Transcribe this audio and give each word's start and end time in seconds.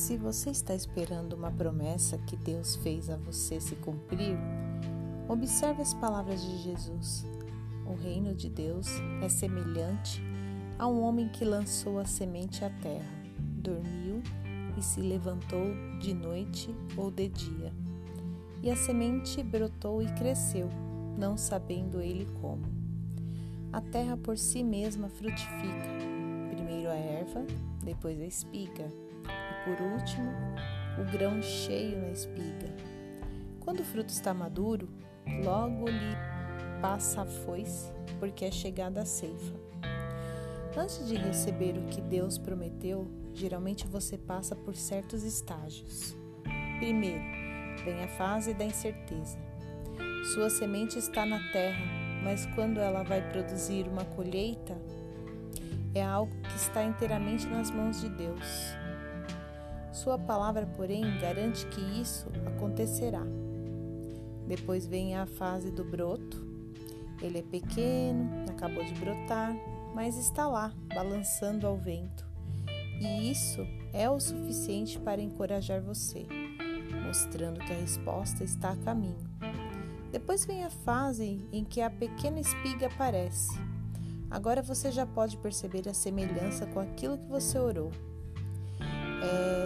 Se 0.00 0.16
você 0.16 0.48
está 0.48 0.74
esperando 0.74 1.34
uma 1.34 1.50
promessa 1.50 2.16
que 2.16 2.34
Deus 2.34 2.74
fez 2.76 3.10
a 3.10 3.18
você 3.18 3.60
se 3.60 3.76
cumprir, 3.76 4.34
observe 5.28 5.82
as 5.82 5.92
palavras 5.92 6.40
de 6.40 6.56
Jesus. 6.56 7.26
O 7.86 7.94
reino 8.02 8.34
de 8.34 8.48
Deus 8.48 8.88
é 9.22 9.28
semelhante 9.28 10.22
a 10.78 10.88
um 10.88 11.02
homem 11.02 11.28
que 11.28 11.44
lançou 11.44 11.98
a 11.98 12.06
semente 12.06 12.64
à 12.64 12.70
terra, 12.70 13.12
dormiu 13.38 14.22
e 14.78 14.82
se 14.82 15.02
levantou 15.02 15.66
de 16.00 16.14
noite 16.14 16.74
ou 16.96 17.10
de 17.10 17.28
dia. 17.28 17.70
E 18.62 18.70
a 18.70 18.76
semente 18.76 19.42
brotou 19.42 20.00
e 20.00 20.06
cresceu, 20.14 20.70
não 21.18 21.36
sabendo 21.36 22.00
ele 22.00 22.26
como. 22.40 22.64
A 23.70 23.82
terra 23.82 24.16
por 24.16 24.38
si 24.38 24.64
mesma 24.64 25.10
frutifica, 25.10 25.90
primeiro 26.48 26.88
a 26.88 26.94
erva, 26.96 27.44
depois 27.84 28.18
a 28.18 28.24
espiga 28.24 29.09
por 29.64 29.80
último, 29.80 30.32
o 30.98 31.04
grão 31.12 31.40
cheio 31.42 31.98
na 32.00 32.10
espiga. 32.10 32.74
Quando 33.60 33.80
o 33.80 33.84
fruto 33.84 34.10
está 34.10 34.34
maduro, 34.34 34.88
logo 35.44 35.88
lhe 35.88 36.16
passa 36.80 37.22
a 37.22 37.26
foice, 37.26 37.92
porque 38.18 38.44
é 38.44 38.50
chegada 38.50 39.02
a 39.02 39.06
ceifa. 39.06 39.54
Antes 40.76 41.06
de 41.08 41.14
receber 41.14 41.76
o 41.76 41.86
que 41.88 42.00
Deus 42.00 42.38
prometeu, 42.38 43.06
geralmente 43.34 43.86
você 43.86 44.16
passa 44.16 44.54
por 44.54 44.74
certos 44.74 45.24
estágios. 45.24 46.16
Primeiro, 46.78 47.22
vem 47.84 48.02
a 48.02 48.08
fase 48.08 48.54
da 48.54 48.64
incerteza. 48.64 49.38
Sua 50.34 50.48
semente 50.48 50.98
está 50.98 51.26
na 51.26 51.38
terra, 51.52 51.84
mas 52.22 52.46
quando 52.54 52.78
ela 52.78 53.02
vai 53.02 53.20
produzir 53.30 53.86
uma 53.88 54.04
colheita, 54.04 54.76
é 55.94 56.02
algo 56.02 56.32
que 56.42 56.56
está 56.56 56.84
inteiramente 56.84 57.46
nas 57.46 57.70
mãos 57.70 58.00
de 58.00 58.08
Deus. 58.08 58.79
Sua 59.92 60.16
palavra, 60.16 60.66
porém, 60.76 61.02
garante 61.20 61.66
que 61.66 61.80
isso 62.00 62.28
acontecerá. 62.46 63.22
Depois 64.46 64.86
vem 64.86 65.16
a 65.16 65.26
fase 65.26 65.70
do 65.70 65.84
broto. 65.84 66.48
Ele 67.20 67.38
é 67.38 67.42
pequeno, 67.42 68.30
acabou 68.48 68.84
de 68.84 68.94
brotar, 68.94 69.54
mas 69.94 70.16
está 70.16 70.46
lá, 70.46 70.72
balançando 70.94 71.66
ao 71.66 71.76
vento. 71.76 72.24
E 73.00 73.30
isso 73.30 73.66
é 73.92 74.08
o 74.08 74.20
suficiente 74.20 74.98
para 74.98 75.20
encorajar 75.20 75.82
você, 75.82 76.26
mostrando 77.04 77.60
que 77.60 77.72
a 77.72 77.76
resposta 77.76 78.44
está 78.44 78.70
a 78.70 78.76
caminho. 78.76 79.28
Depois 80.12 80.44
vem 80.44 80.64
a 80.64 80.70
fase 80.70 81.44
em 81.52 81.64
que 81.64 81.80
a 81.80 81.90
pequena 81.90 82.40
espiga 82.40 82.86
aparece. 82.86 83.58
Agora 84.30 84.62
você 84.62 84.92
já 84.92 85.04
pode 85.04 85.36
perceber 85.36 85.88
a 85.88 85.94
semelhança 85.94 86.66
com 86.66 86.78
aquilo 86.78 87.18
que 87.18 87.26
você 87.26 87.58
orou 87.58 87.90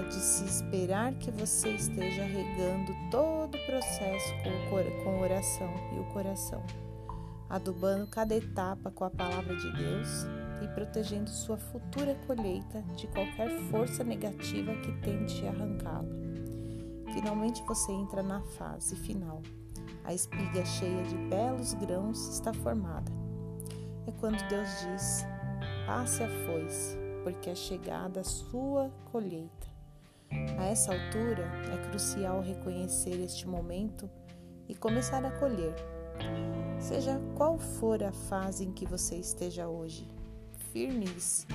de 0.09 0.15
se 0.15 0.45
esperar 0.45 1.15
que 1.15 1.31
você 1.31 1.71
esteja 1.71 2.25
regando 2.25 2.93
todo 3.11 3.57
o 3.57 3.67
processo 3.67 4.33
com, 4.43 5.05
com 5.05 5.21
oração 5.21 5.73
e 5.95 6.01
o 6.01 6.05
coração, 6.13 6.63
adubando 7.49 8.07
cada 8.07 8.35
etapa 8.35 8.91
com 8.91 9.05
a 9.05 9.11
palavra 9.11 9.57
de 9.57 9.73
Deus 9.73 10.27
e 10.63 10.69
protegendo 10.69 11.29
sua 11.29 11.57
futura 11.57 12.15
colheita 12.27 12.83
de 12.97 13.07
qualquer 13.09 13.51
força 13.71 14.03
negativa 14.05 14.75
que 14.77 14.93
tente 15.01 15.47
arrancá-la. 15.47 16.09
Finalmente 17.13 17.63
você 17.65 17.93
entra 17.93 18.23
na 18.23 18.41
fase 18.41 18.97
final. 18.97 19.43
A 20.05 20.13
espiga 20.13 20.65
cheia 20.65 21.03
de 21.05 21.17
belos 21.29 21.75
grãos 21.75 22.29
está 22.29 22.53
formada. 22.53 23.11
É 24.07 24.13
quando 24.13 24.47
Deus 24.49 24.69
diz: 24.81 25.27
passe 25.87 26.23
a 26.23 26.29
foice, 26.29 26.97
porque 27.23 27.51
é 27.51 27.55
chegada 27.55 28.21
a 28.21 28.25
sua 28.25 28.91
colheita. 29.11 29.74
A 30.59 30.65
essa 30.67 30.93
altura, 30.93 31.45
é 31.73 31.89
crucial 31.89 32.41
reconhecer 32.41 33.21
este 33.23 33.47
momento 33.47 34.09
e 34.69 34.75
começar 34.75 35.25
a 35.25 35.31
colher. 35.33 35.75
Seja 36.79 37.21
qual 37.35 37.59
for 37.59 38.03
a 38.03 38.13
fase 38.13 38.65
em 38.65 38.73
que 38.73 38.87
você 38.87 39.17
esteja 39.17 39.69
hoje, 39.69 40.09
firme-se, 40.73 41.47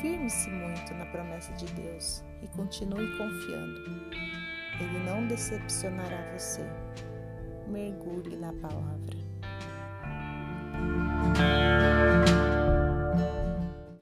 firme-se 0.00 0.50
muito 0.50 0.94
na 0.94 1.06
promessa 1.06 1.52
de 1.54 1.66
Deus 1.72 2.24
e 2.42 2.48
continue 2.48 3.16
confiando. 3.16 3.80
Ele 4.80 5.04
não 5.04 5.26
decepcionará 5.26 6.32
você. 6.36 6.62
Mergulhe 7.66 8.36
na 8.36 8.52
palavra. 8.52 9.27